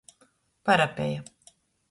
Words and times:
Parapeja. 0.65 1.21